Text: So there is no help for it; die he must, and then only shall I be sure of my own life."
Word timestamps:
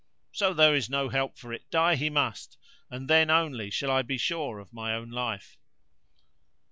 So 0.31 0.51
there 0.51 0.73
is 0.73 0.89
no 0.89 1.09
help 1.09 1.37
for 1.37 1.53
it; 1.53 1.69
die 1.69 1.95
he 1.95 2.09
must, 2.09 2.57
and 2.89 3.07
then 3.07 3.29
only 3.29 3.69
shall 3.69 3.91
I 3.91 4.01
be 4.01 4.17
sure 4.17 4.57
of 4.57 4.73
my 4.73 4.95
own 4.95 5.11
life." 5.11 5.59